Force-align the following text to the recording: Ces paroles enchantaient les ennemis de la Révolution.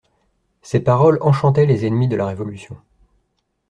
Ces 0.63 0.79
paroles 0.79 1.19
enchantaient 1.21 1.67
les 1.67 1.85
ennemis 1.85 2.07
de 2.07 2.15
la 2.15 2.25
Révolution. 2.25 2.75